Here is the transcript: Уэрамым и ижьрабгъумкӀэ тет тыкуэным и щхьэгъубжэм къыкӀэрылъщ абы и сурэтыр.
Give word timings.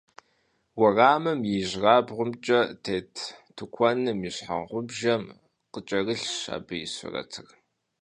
Уэрамым 0.79 1.39
и 1.45 1.53
ижьрабгъумкӀэ 1.59 2.59
тет 2.83 3.13
тыкуэным 3.55 4.19
и 4.27 4.29
щхьэгъубжэм 4.35 5.23
къыкӀэрылъщ 5.71 6.27
абы 6.55 6.75
и 6.85 6.87
сурэтыр. 6.95 7.47